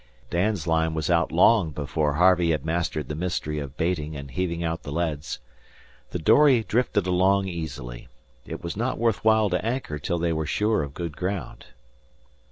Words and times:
Dan's 0.31 0.65
line 0.65 0.95
was 0.95 1.11
out 1.11 1.31
long 1.31 1.69
before 1.69 2.13
Harvey 2.13 2.49
had 2.49 2.65
mastered 2.65 3.07
the 3.07 3.13
mystery 3.13 3.59
of 3.59 3.77
baiting 3.77 4.15
and 4.15 4.31
heaving 4.31 4.63
out 4.63 4.81
the 4.81 4.91
leads. 4.91 5.37
The 6.09 6.17
dory 6.17 6.63
drifted 6.63 7.05
along 7.05 7.47
easily. 7.49 8.07
It 8.43 8.63
was 8.63 8.75
not 8.75 8.97
worth 8.97 9.23
while 9.23 9.51
to 9.51 9.63
anchor 9.63 9.99
till 9.99 10.17
they 10.17 10.33
were 10.33 10.47
sure 10.47 10.81
of 10.81 10.95
good 10.95 11.15
ground. 11.15 11.67